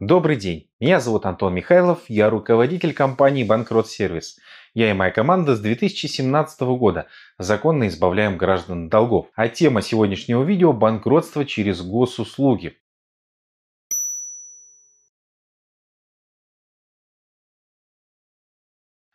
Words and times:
Добрый 0.00 0.34
день, 0.34 0.68
меня 0.80 0.98
зовут 0.98 1.24
Антон 1.24 1.54
Михайлов, 1.54 2.00
я 2.08 2.28
руководитель 2.28 2.92
компании 2.92 3.44
Банкрот 3.44 3.86
Сервис. 3.86 4.40
Я 4.74 4.90
и 4.90 4.92
моя 4.92 5.12
команда 5.12 5.54
с 5.54 5.60
2017 5.60 6.62
года 6.62 7.06
законно 7.38 7.86
избавляем 7.86 8.36
граждан 8.36 8.86
от 8.86 8.90
долгов. 8.90 9.28
А 9.36 9.46
тема 9.46 9.82
сегодняшнего 9.82 10.42
видео– 10.42 10.72
банкротство 10.72 11.44
через 11.44 11.80
госуслуги. 11.80 12.76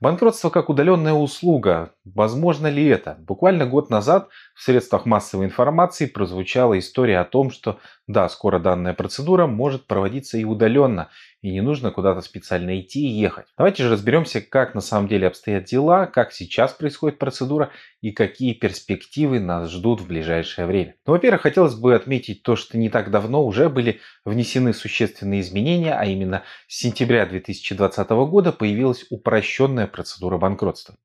Банкротство 0.02 0.50
как 0.50 0.70
удаленная 0.70 1.12
услуга. 1.12 1.94
Возможно 2.06 2.68
ли 2.68 2.86
это? 2.86 3.18
Буквально 3.20 3.66
год 3.66 3.90
назад 3.90 4.30
в 4.56 4.64
средствах 4.64 5.06
массовой 5.06 5.46
информации 5.46 6.06
прозвучала 6.06 6.80
история 6.80 7.20
о 7.20 7.26
том, 7.26 7.52
что 7.52 7.80
да, 8.08 8.30
скоро 8.30 8.60
данная 8.60 8.94
процедура 8.94 9.46
может 9.46 9.88
проводиться 9.88 10.38
и 10.38 10.46
удаленно, 10.46 11.10
и 11.42 11.52
не 11.52 11.62
нужно 11.62 11.92
куда-то 11.92 12.22
специально 12.22 12.80
идти 12.80 13.02
и 13.02 13.20
ехать. 13.20 13.48
Давайте 13.58 13.84
же 13.84 13.90
разберемся, 13.90 14.42
как 14.42 14.76
на 14.76 14.82
самом 14.82 15.08
деле 15.08 15.28
обстоят 15.28 15.66
дела, 15.66 16.06
как 16.06 16.34
сейчас 16.34 16.74
происходит 16.74 17.18
процедура 17.18 17.72
и 18.02 18.12
какие 18.12 18.54
перспективы 18.54 19.40
нас 19.40 19.72
ждут 19.72 20.02
в 20.02 20.08
ближайшее 20.08 20.68
время. 20.68 20.96
Ну, 21.06 21.14
во-первых, 21.14 21.42
хотелось 21.42 21.76
бы 21.76 21.96
отметить 21.96 22.44
то, 22.44 22.56
что 22.56 22.78
не 22.78 22.90
так 22.90 23.10
давно 23.10 23.46
уже 23.46 23.70
были 23.70 24.02
внесены 24.26 24.74
существенные 24.74 25.42
изменения, 25.42 25.94
а 25.94 26.06
именно 26.06 26.44
с 26.68 26.78
сентября 26.78 27.26
2020 27.26 28.10
года 28.10 28.52
появилась 28.52 29.06
упрощенная 29.10 29.88
процедура 29.88 30.38
банкротства. 30.38 30.96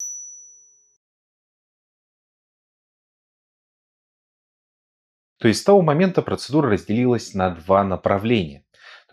То 5.38 5.48
есть 5.48 5.60
с 5.60 5.64
того 5.64 5.82
момента 5.82 6.22
процедура 6.22 6.70
разделилась 6.70 7.34
на 7.34 7.50
два 7.50 7.84
направления. 7.84 8.63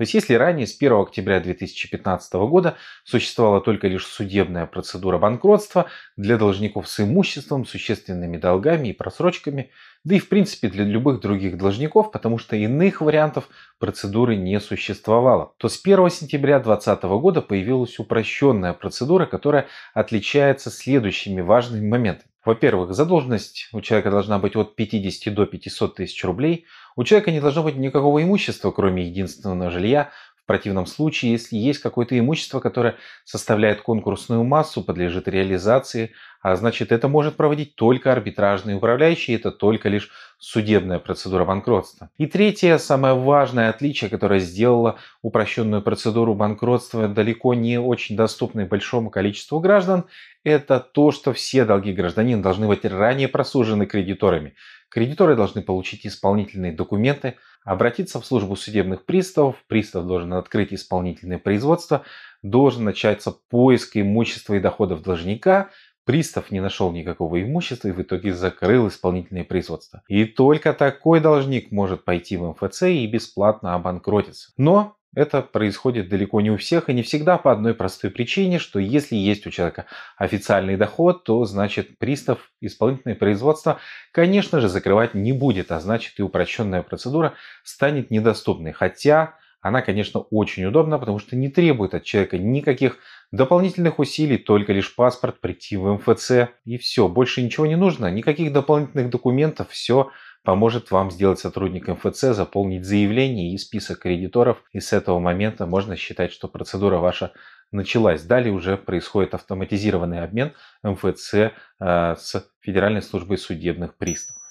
То 0.02 0.04
есть 0.04 0.16
если 0.16 0.34
ранее 0.34 0.66
с 0.66 0.76
1 0.76 0.94
октября 0.94 1.40
2015 1.40 2.34
года 2.34 2.76
существовала 3.04 3.62
только 3.62 3.88
лишь 3.88 4.08
судебная 4.08 4.66
процедура 4.66 5.20
банкротства 5.20 5.92
для 6.18 6.40
должников 6.40 6.90
с 6.90 7.02
имуществом, 7.02 7.68
существенными 7.68 8.38
долгами 8.38 8.88
и 8.88 8.94
просрочками, 8.94 9.70
да 10.04 10.16
и 10.16 10.20
в 10.20 10.28
принципе 10.28 10.70
для 10.70 10.86
любых 10.86 11.20
других 11.20 11.56
должников, 11.56 12.12
потому 12.12 12.40
что 12.40 12.56
иных 12.56 13.02
вариантов 13.02 13.48
процедуры 13.78 14.36
не 14.36 14.60
существовало, 14.60 15.54
то 15.58 15.70
с 15.70 15.80
1 15.80 16.10
сентября 16.10 16.58
2020 16.58 17.04
года 17.22 17.42
появилась 17.44 18.00
упрощенная 18.00 18.74
процедура, 18.74 19.28
которая 19.28 19.68
отличается 19.94 20.72
следующими 20.72 21.42
важными 21.42 21.88
моментами. 21.88 22.31
Во-первых, 22.44 22.94
задолженность 22.94 23.70
у 23.72 23.82
человека 23.82 24.10
должна 24.10 24.40
быть 24.40 24.56
от 24.56 24.76
50 24.76 25.34
до 25.34 25.46
500 25.46 25.96
тысяч 25.96 26.24
рублей. 26.24 26.66
У 26.96 27.04
человека 27.04 27.32
не 27.32 27.40
должно 27.40 27.62
быть 27.62 27.76
никакого 27.76 28.24
имущества, 28.24 28.72
кроме 28.72 29.06
единственного 29.06 29.70
жилья. 29.70 30.10
Противном 30.52 30.86
случае, 30.86 31.32
если 31.32 31.56
есть 31.56 31.80
какое-то 31.80 32.20
имущество, 32.20 32.60
которое 32.60 32.98
составляет 33.24 33.82
конкурсную 33.82 34.44
массу, 34.44 34.84
подлежит 34.84 35.30
реализации, 35.30 36.12
а 36.42 36.58
значит 36.58 36.92
это 36.92 37.08
может 37.08 37.38
проводить 37.38 37.78
только 37.78 38.12
арбитражный 38.12 38.76
управляющий, 38.76 39.32
это 39.32 39.52
только 39.52 39.88
лишь 39.88 40.12
судебная 40.40 41.00
процедура 41.00 41.46
банкротства. 41.46 42.10
И 42.18 42.26
третье, 42.26 42.80
самое 42.80 43.14
важное 43.14 43.70
отличие, 43.70 44.10
которое 44.10 44.42
сделало 44.42 44.98
упрощенную 45.22 45.82
процедуру 45.82 46.36
банкротства 46.36 47.08
далеко 47.08 47.54
не 47.54 47.80
очень 47.80 48.18
доступной 48.18 48.66
большому 48.66 49.10
количеству 49.10 49.62
граждан, 49.62 50.04
это 50.44 50.82
то, 50.82 51.12
что 51.12 51.32
все 51.32 51.64
долги 51.64 51.94
гражданина 51.94 52.44
должны 52.44 52.68
быть 52.68 52.84
ранее 52.84 53.30
просужены 53.30 53.86
кредиторами. 53.86 54.56
Кредиторы 54.90 55.38
должны 55.38 55.62
получить 55.62 56.06
исполнительные 56.06 56.74
документы, 56.74 57.36
обратиться 57.64 58.20
в 58.20 58.26
службу 58.26 58.56
судебных 58.56 59.06
приставов, 59.06 59.56
пристав 59.68 60.06
должен 60.06 60.34
открыть 60.34 60.74
исполнительное 60.74 61.38
производство, 61.38 62.04
должен 62.42 62.84
начаться 62.84 63.32
поиск 63.32 63.98
имущества 63.98 64.56
и 64.56 64.60
доходов 64.60 65.04
должника, 65.04 65.70
Пристав 66.04 66.50
не 66.50 66.60
нашел 66.60 66.92
никакого 66.92 67.42
имущества 67.44 67.90
и 67.90 67.92
в 67.92 68.02
итоге 68.02 68.34
закрыл 68.34 68.88
исполнительное 68.88 69.44
производство. 69.44 70.02
И 70.08 70.26
только 70.26 70.74
такой 70.74 71.20
должник 71.20 71.72
может 71.72 72.06
пойти 72.06 72.38
в 72.38 72.50
МФЦ 72.50 72.84
и 72.84 73.06
бесплатно 73.06 73.76
обанкротиться. 73.76 74.52
Но 74.58 74.96
это 75.14 75.42
происходит 75.42 76.08
далеко 76.10 76.40
не 76.42 76.52
у 76.52 76.58
всех 76.58 76.90
и 76.90 76.94
не 76.94 77.04
всегда 77.04 77.38
по 77.38 77.52
одной 77.52 77.74
простой 77.74 78.12
причине, 78.12 78.60
что 78.60 78.80
если 78.80 79.16
есть 79.16 79.46
у 79.46 79.52
человека 79.52 79.86
официальный 80.18 80.78
доход, 80.78 81.24
то 81.26 81.44
значит 81.46 81.98
пристав 81.98 82.52
исполнительное 82.62 83.16
производство, 83.16 83.80
конечно 84.12 84.62
же, 84.62 84.70
закрывать 84.70 85.14
не 85.14 85.34
будет, 85.34 85.72
а 85.72 85.80
значит 85.80 86.20
и 86.20 86.24
упрощенная 86.24 86.82
процедура 86.82 87.34
станет 87.64 88.10
недоступной. 88.10 88.72
Хотя 88.72 89.36
она, 89.62 89.82
конечно, 89.82 90.22
очень 90.22 90.66
удобна, 90.66 90.98
потому 90.98 91.20
что 91.20 91.36
не 91.36 91.50
требует 91.50 91.94
от 91.94 92.04
человека 92.04 92.38
никаких 92.38 92.98
дополнительных 93.32 94.00
усилий, 94.00 94.38
только 94.38 94.74
лишь 94.74 94.96
паспорт, 94.96 95.40
прийти 95.40 95.78
в 95.78 95.94
МФЦ 95.94 96.50
и 96.66 96.78
все. 96.78 97.08
Больше 97.08 97.42
ничего 97.42 97.68
не 97.68 97.76
нужно, 97.76 98.10
никаких 98.10 98.52
дополнительных 98.54 99.10
документов, 99.10 99.70
все 99.70 100.10
поможет 100.44 100.92
вам 100.92 101.12
сделать 101.12 101.40
сотрудник 101.40 101.88
МФЦ, 101.88 102.34
заполнить 102.36 102.86
заявление 102.86 103.54
и 103.54 103.58
список 103.58 104.00
кредиторов. 104.00 104.64
И 104.72 104.80
с 104.80 104.94
этого 104.94 105.20
момента 105.20 105.66
можно 105.66 105.96
считать, 105.96 106.32
что 106.32 106.48
процедура 106.48 106.98
ваша 106.98 107.34
началась. 107.72 108.24
Далее 108.24 108.54
уже 108.54 108.78
происходит 108.78 109.34
автоматизированный 109.34 110.24
обмен 110.24 110.54
МФЦ 110.84 111.34
э, 111.34 111.52
с 111.80 112.46
Федеральной 112.62 113.02
службой 113.02 113.38
судебных 113.38 113.96
приставов. 113.96 114.42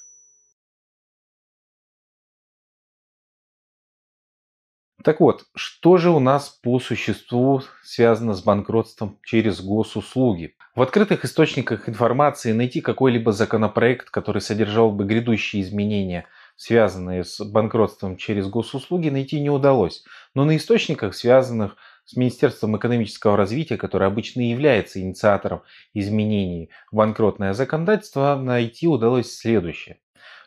Так 5.02 5.20
вот, 5.20 5.46
что 5.54 5.96
же 5.96 6.10
у 6.10 6.20
нас 6.20 6.50
по 6.50 6.78
существу 6.78 7.62
связано 7.82 8.34
с 8.34 8.42
банкротством 8.42 9.18
через 9.24 9.62
госуслуги? 9.62 10.56
В 10.76 10.82
открытых 10.82 11.24
источниках 11.24 11.88
информации 11.88 12.52
найти 12.52 12.80
какой-либо 12.80 13.32
законопроект, 13.32 14.08
который 14.10 14.40
содержал 14.40 14.92
бы 14.92 15.04
грядущие 15.04 15.62
изменения, 15.62 16.26
связанные 16.54 17.24
с 17.24 17.40
банкротством 17.44 18.16
через 18.16 18.46
госуслуги, 18.46 19.08
найти 19.08 19.40
не 19.40 19.50
удалось. 19.50 20.04
Но 20.32 20.44
на 20.44 20.56
источниках, 20.56 21.16
связанных 21.16 21.76
с 22.04 22.14
Министерством 22.14 22.76
экономического 22.76 23.36
развития, 23.36 23.78
которое 23.78 24.06
обычно 24.06 24.48
является 24.48 25.00
инициатором 25.00 25.62
изменений 25.92 26.70
в 26.92 26.96
банкротное 26.96 27.52
законодательство, 27.52 28.36
найти 28.36 28.86
удалось 28.86 29.32
следующее 29.32 29.98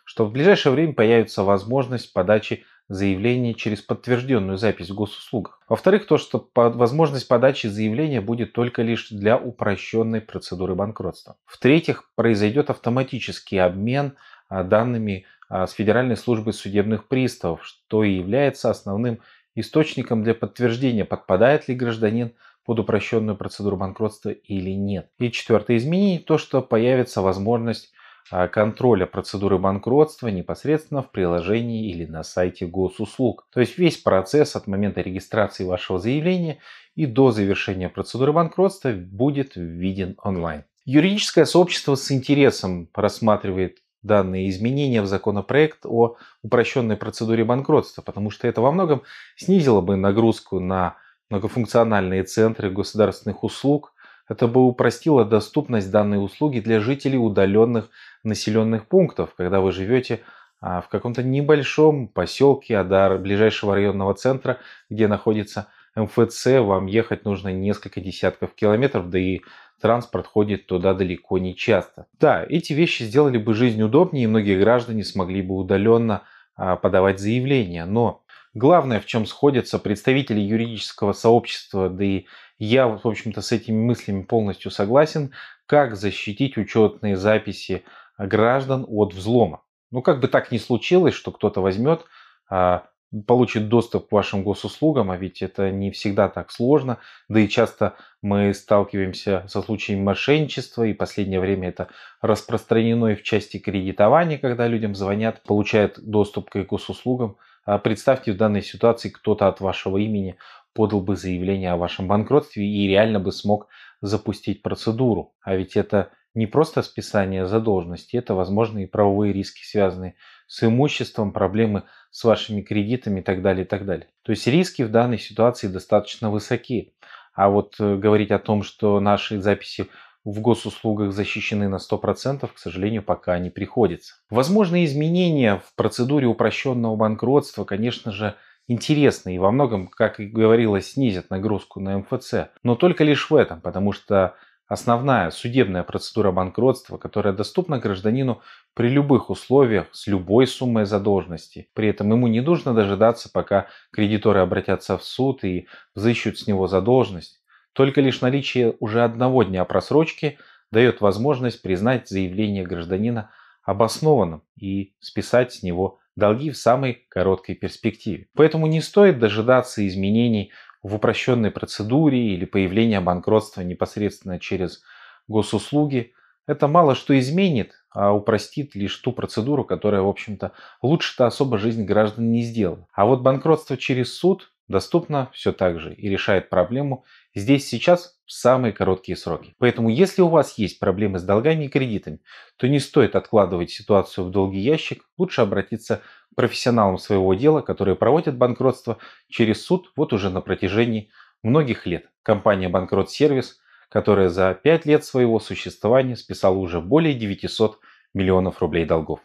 что 0.05 0.25
в 0.25 0.31
ближайшее 0.31 0.73
время 0.73 0.93
появится 0.93 1.43
возможность 1.43 2.11
подачи 2.11 2.65
заявление 2.89 3.53
через 3.53 3.81
подтвержденную 3.81 4.57
запись 4.57 4.89
в 4.89 4.95
госуслугах. 4.95 5.61
Во-вторых, 5.67 6.05
то, 6.05 6.17
что 6.17 6.49
возможность 6.55 7.27
подачи 7.27 7.67
заявления 7.67 8.21
будет 8.21 8.53
только 8.53 8.81
лишь 8.81 9.09
для 9.09 9.37
упрощенной 9.37 10.21
процедуры 10.21 10.75
банкротства. 10.75 11.37
В-третьих, 11.45 12.09
произойдет 12.15 12.69
автоматический 12.69 13.57
обмен 13.57 14.15
а, 14.49 14.63
данными 14.63 15.25
а, 15.49 15.67
с 15.67 15.71
Федеральной 15.73 16.17
службой 16.17 16.53
судебных 16.53 17.07
приставов, 17.07 17.65
что 17.65 18.03
и 18.03 18.15
является 18.15 18.69
основным 18.69 19.19
источником 19.55 20.23
для 20.23 20.33
подтверждения, 20.33 21.05
подпадает 21.05 21.67
ли 21.67 21.75
гражданин 21.75 22.33
под 22.65 22.79
упрощенную 22.79 23.35
процедуру 23.35 23.77
банкротства 23.77 24.29
или 24.29 24.71
нет. 24.71 25.09
И 25.19 25.31
четвертое 25.31 25.77
изменение, 25.77 26.19
то, 26.19 26.37
что 26.37 26.61
появится 26.61 27.21
возможность 27.21 27.91
контроля 28.29 29.05
процедуры 29.05 29.57
банкротства 29.57 30.27
непосредственно 30.29 31.01
в 31.01 31.11
приложении 31.11 31.91
или 31.91 32.05
на 32.05 32.23
сайте 32.23 32.65
госуслуг. 32.65 33.47
То 33.51 33.59
есть 33.59 33.77
весь 33.77 33.97
процесс 33.97 34.55
от 34.55 34.67
момента 34.67 35.01
регистрации 35.01 35.63
вашего 35.63 35.99
заявления 35.99 36.59
и 36.95 37.05
до 37.05 37.31
завершения 37.31 37.89
процедуры 37.89 38.33
банкротства 38.33 38.91
будет 38.91 39.55
виден 39.55 40.15
онлайн. 40.23 40.63
Юридическое 40.85 41.45
сообщество 41.45 41.95
с 41.95 42.11
интересом 42.11 42.89
рассматривает 42.93 43.77
данные 44.01 44.49
изменения 44.49 45.01
в 45.01 45.07
законопроект 45.07 45.85
о 45.85 46.17
упрощенной 46.41 46.97
процедуре 46.97 47.45
банкротства, 47.45 48.01
потому 48.01 48.29
что 48.29 48.47
это 48.47 48.61
во 48.61 48.71
многом 48.71 49.03
снизило 49.37 49.81
бы 49.81 49.95
нагрузку 49.95 50.59
на 50.59 50.97
многофункциональные 51.29 52.23
центры 52.23 52.69
государственных 52.69 53.43
услуг, 53.43 53.93
это 54.29 54.47
бы 54.47 54.65
упростило 54.65 55.25
доступность 55.25 55.91
данной 55.91 56.23
услуги 56.23 56.59
для 56.59 56.79
жителей 56.79 57.17
удаленных 57.17 57.89
населенных 58.23 58.87
пунктов, 58.87 59.33
когда 59.35 59.59
вы 59.59 59.71
живете 59.71 60.21
а, 60.61 60.81
в 60.81 60.89
каком-то 60.89 61.23
небольшом 61.23 62.07
поселке 62.07 62.77
а 62.77 62.83
до 62.83 63.17
ближайшего 63.17 63.75
районного 63.75 64.13
центра, 64.13 64.59
где 64.89 65.07
находится 65.07 65.67
МФЦ, 65.95 66.45
вам 66.59 66.87
ехать 66.87 67.25
нужно 67.25 67.49
несколько 67.49 68.01
десятков 68.01 68.55
километров, 68.55 69.09
да 69.09 69.19
и 69.19 69.41
транспорт 69.81 70.25
ходит 70.25 70.65
туда 70.65 70.93
далеко 70.93 71.37
не 71.37 71.55
часто. 71.55 72.07
Да, 72.19 72.45
эти 72.47 72.73
вещи 72.73 73.03
сделали 73.03 73.37
бы 73.37 73.53
жизнь 73.53 73.81
удобнее, 73.81 74.23
и 74.23 74.27
многие 74.27 74.57
граждане 74.57 75.03
смогли 75.03 75.41
бы 75.41 75.55
удаленно 75.55 76.23
а, 76.55 76.77
подавать 76.77 77.19
заявления. 77.19 77.85
Но 77.85 78.23
главное, 78.53 78.99
в 79.01 79.05
чем 79.05 79.25
сходятся 79.25 79.79
представители 79.79 80.39
юридического 80.39 81.11
сообщества, 81.11 81.89
да 81.89 82.03
и 82.03 82.25
я, 82.57 82.87
в 82.87 83.05
общем-то, 83.05 83.41
с 83.41 83.51
этими 83.51 83.75
мыслями 83.75 84.23
полностью 84.23 84.71
согласен, 84.71 85.31
как 85.65 85.95
защитить 85.95 86.57
учетные 86.57 87.17
записи 87.17 87.83
граждан 88.17 88.85
от 88.87 89.13
взлома. 89.13 89.63
Ну, 89.91 90.01
как 90.01 90.19
бы 90.19 90.27
так 90.27 90.51
ни 90.51 90.57
случилось, 90.57 91.13
что 91.13 91.31
кто-то 91.31 91.61
возьмет, 91.61 92.05
а, 92.49 92.85
получит 93.27 93.69
доступ 93.69 94.09
к 94.09 94.11
вашим 94.11 94.43
госуслугам, 94.43 95.11
а 95.11 95.17
ведь 95.17 95.41
это 95.41 95.69
не 95.71 95.91
всегда 95.91 96.29
так 96.29 96.51
сложно, 96.51 96.97
да 97.29 97.39
и 97.39 97.47
часто 97.47 97.95
мы 98.21 98.53
сталкиваемся 98.53 99.45
со 99.47 99.61
случаями 99.61 100.01
мошенничества, 100.01 100.83
и 100.83 100.93
последнее 100.93 101.39
время 101.39 101.69
это 101.69 101.89
распространено 102.21 103.07
и 103.07 103.15
в 103.15 103.23
части 103.23 103.57
кредитования, 103.59 104.37
когда 104.37 104.67
людям 104.67 104.95
звонят, 104.95 105.43
получают 105.43 105.99
доступ 105.99 106.49
к 106.49 106.57
госуслугам. 106.63 107.37
А 107.65 107.77
представьте 107.77 108.33
в 108.33 108.37
данной 108.37 108.61
ситуации 108.61 109.09
кто-то 109.09 109.47
от 109.47 109.61
вашего 109.61 109.97
имени 109.97 110.37
подал 110.73 111.01
бы 111.01 111.15
заявление 111.15 111.71
о 111.71 111.77
вашем 111.77 112.07
банкротстве 112.07 112.65
и 112.65 112.87
реально 112.87 113.19
бы 113.19 113.31
смог 113.31 113.67
запустить 114.01 114.63
процедуру. 114.63 115.33
А 115.41 115.55
ведь 115.55 115.77
это 115.77 116.11
не 116.33 116.47
просто 116.47 116.81
списание 116.81 117.45
задолженности, 117.45 118.17
это, 118.17 118.33
возможно, 118.33 118.79
и 118.79 118.87
правовые 118.87 119.33
риски, 119.33 119.63
связанные 119.63 120.15
с 120.47 120.63
имуществом, 120.63 121.31
проблемы 121.31 121.83
с 122.11 122.23
вашими 122.23 122.61
кредитами 122.61 123.19
и 123.19 123.23
так 123.23 123.41
далее, 123.41 123.65
и 123.65 123.67
так 123.67 123.85
далее. 123.85 124.07
То 124.23 124.31
есть 124.31 124.47
риски 124.47 124.81
в 124.83 124.91
данной 124.91 125.19
ситуации 125.19 125.67
достаточно 125.67 126.29
высоки. 126.29 126.93
А 127.33 127.49
вот 127.49 127.75
э, 127.79 127.95
говорить 127.95 128.31
о 128.31 128.39
том, 128.39 128.63
что 128.63 128.99
наши 128.99 129.41
записи 129.41 129.87
в 130.23 130.39
госуслугах 130.39 131.11
защищены 131.11 131.67
на 131.67 131.77
100%, 131.77 132.47
к 132.53 132.57
сожалению, 132.57 133.03
пока 133.03 133.37
не 133.39 133.49
приходится. 133.49 134.15
Возможные 134.29 134.85
изменения 134.85 135.57
в 135.57 135.75
процедуре 135.75 136.27
упрощенного 136.27 136.95
банкротства, 136.95 137.65
конечно 137.65 138.11
же, 138.11 138.35
интересны 138.67 139.35
и 139.35 139.39
во 139.39 139.51
многом, 139.51 139.87
как 139.87 140.19
и 140.19 140.25
говорилось, 140.25 140.91
снизят 140.91 141.29
нагрузку 141.29 141.79
на 141.79 141.97
МФЦ. 141.99 142.49
Но 142.63 142.75
только 142.75 143.03
лишь 143.03 143.29
в 143.29 143.35
этом, 143.35 143.59
потому 143.59 143.91
что 143.91 144.35
основная 144.73 145.29
судебная 145.29 145.83
процедура 145.83 146.31
банкротства, 146.31 146.97
которая 146.97 147.33
доступна 147.33 147.79
гражданину 147.79 148.41
при 148.73 148.89
любых 148.89 149.29
условиях 149.29 149.87
с 149.91 150.07
любой 150.07 150.47
суммой 150.47 150.85
задолженности. 150.85 151.69
При 151.73 151.87
этом 151.87 152.11
ему 152.11 152.27
не 152.27 152.41
нужно 152.41 152.73
дожидаться, 152.73 153.29
пока 153.31 153.67
кредиторы 153.91 154.39
обратятся 154.39 154.97
в 154.97 155.03
суд 155.03 155.43
и 155.43 155.67
взыщут 155.95 156.39
с 156.39 156.47
него 156.47 156.67
задолженность. 156.67 157.41
Только 157.73 158.01
лишь 158.01 158.21
наличие 158.21 158.75
уже 158.79 159.03
одного 159.03 159.43
дня 159.43 159.63
просрочки 159.63 160.37
дает 160.71 161.01
возможность 161.01 161.61
признать 161.61 162.09
заявление 162.09 162.65
гражданина 162.65 163.29
обоснованным 163.63 164.43
и 164.59 164.93
списать 164.99 165.53
с 165.53 165.63
него 165.63 165.99
долги 166.15 166.51
в 166.51 166.57
самой 166.57 167.05
короткой 167.09 167.55
перспективе. 167.55 168.27
Поэтому 168.35 168.67
не 168.67 168.81
стоит 168.81 169.19
дожидаться 169.19 169.87
изменений 169.87 170.51
в 170.83 170.95
упрощенной 170.95 171.51
процедуре 171.51 172.35
или 172.35 172.45
появления 172.45 173.01
банкротства 173.01 173.61
непосредственно 173.61 174.39
через 174.39 174.83
госуслуги. 175.27 176.13
Это 176.47 176.67
мало 176.67 176.95
что 176.95 177.17
изменит, 177.17 177.73
а 177.89 178.13
упростит 178.13 178.75
лишь 178.75 178.97
ту 178.97 179.13
процедуру, 179.13 179.63
которая, 179.65 180.01
в 180.01 180.09
общем-то, 180.09 180.51
лучше-то 180.81 181.25
особо 181.25 181.57
жизнь 181.57 181.85
граждан 181.85 182.31
не 182.31 182.43
сделала. 182.43 182.87
А 182.93 183.05
вот 183.05 183.21
банкротство 183.21 183.77
через 183.77 184.13
суд 184.15 184.52
доступно 184.73 185.29
все 185.33 185.53
так 185.53 185.79
же 185.79 185.93
и 185.93 186.09
решает 186.09 186.49
проблему 186.49 187.05
здесь 187.35 187.67
сейчас 187.67 188.19
в 188.25 188.31
самые 188.31 188.73
короткие 188.73 189.15
сроки. 189.15 189.53
Поэтому 189.59 189.89
если 189.89 190.23
у 190.23 190.27
вас 190.27 190.57
есть 190.57 190.79
проблемы 190.79 191.19
с 191.19 191.23
долгами 191.23 191.65
и 191.65 191.69
кредитами, 191.69 192.19
то 192.57 192.67
не 192.67 192.79
стоит 192.79 193.15
откладывать 193.15 193.69
ситуацию 193.69 194.25
в 194.25 194.31
долгий 194.31 194.59
ящик, 194.59 195.03
лучше 195.17 195.41
обратиться 195.41 196.01
к 196.31 196.35
профессионалам 196.35 196.97
своего 196.97 197.33
дела, 197.35 197.61
которые 197.61 197.95
проводят 197.95 198.35
банкротство 198.35 198.97
через 199.29 199.63
суд 199.63 199.91
вот 199.95 200.11
уже 200.11 200.31
на 200.31 200.41
протяжении 200.41 201.11
многих 201.43 201.85
лет. 201.85 202.09
Компания 202.23 202.69
Банкрот 202.69 203.11
Сервис, 203.11 203.59
которая 203.89 204.29
за 204.29 204.53
5 204.55 204.85
лет 204.87 205.05
своего 205.05 205.39
существования 205.39 206.15
списала 206.15 206.57
уже 206.57 206.81
более 206.81 207.13
900 207.13 207.79
миллионов 208.15 208.59
рублей 208.59 208.85
долгов. 208.85 209.19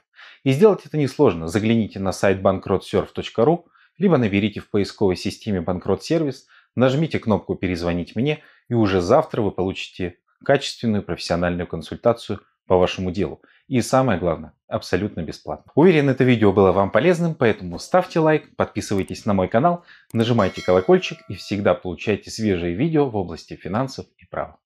И 0.45 0.53
сделать 0.53 0.85
это 0.85 0.99
несложно. 0.99 1.49
Загляните 1.49 2.01
на 2.01 2.13
сайт 2.13 2.43
bankrotsurf.ru 2.43 3.65
либо 3.99 4.17
наберите 4.17 4.61
в 4.61 4.71
поисковой 4.71 5.17
системе 5.17 5.61
«Банкрот 5.61 6.03
Сервис», 6.03 6.47
нажмите 6.75 7.19
кнопку 7.19 7.55
«Перезвонить 7.55 8.17
мне» 8.17 8.43
и 8.69 8.75
уже 8.75 9.01
завтра 9.01 9.43
вы 9.43 9.51
получите 9.51 10.19
качественную 10.45 11.03
профессиональную 11.03 11.67
консультацию 11.67 12.41
по 12.67 12.77
вашему 12.77 13.11
делу. 13.11 13.43
И 13.67 13.81
самое 13.83 14.19
главное, 14.19 14.55
абсолютно 14.67 15.23
бесплатно. 15.23 15.73
Уверен, 15.75 16.09
это 16.09 16.25
видео 16.25 16.53
было 16.53 16.73
вам 16.73 16.91
полезным, 16.91 17.35
поэтому 17.35 17.79
ставьте 17.79 18.21
лайк, 18.21 18.55
подписывайтесь 18.57 19.27
на 19.27 19.35
мой 19.35 19.49
канал, 19.49 19.85
нажимайте 20.13 20.63
колокольчик 20.63 21.19
и 21.29 21.35
всегда 21.35 21.75
получайте 21.75 22.31
свежие 22.31 22.75
видео 22.75 23.11
в 23.11 23.17
области 23.17 23.57
финансов 23.57 24.07
и 24.17 24.27
права. 24.27 24.59